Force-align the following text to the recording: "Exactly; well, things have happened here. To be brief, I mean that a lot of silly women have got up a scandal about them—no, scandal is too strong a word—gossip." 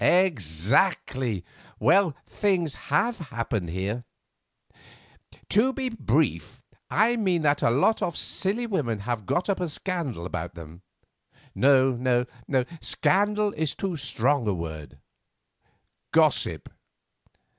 "Exactly; 0.03 1.45
well, 1.79 2.15
things 2.25 2.73
have 2.89 3.19
happened 3.29 3.69
here. 3.69 4.03
To 5.49 5.73
be 5.73 5.89
brief, 5.89 6.59
I 6.89 7.15
mean 7.15 7.43
that 7.43 7.61
a 7.61 7.69
lot 7.69 8.01
of 8.01 8.17
silly 8.17 8.65
women 8.65 9.01
have 9.01 9.27
got 9.27 9.47
up 9.47 9.59
a 9.59 9.69
scandal 9.69 10.25
about 10.25 10.55
them—no, 10.55 12.25
scandal 12.81 13.53
is 13.53 13.75
too 13.75 13.95
strong 13.95 14.47
a 14.47 14.55
word—gossip." 14.55 16.67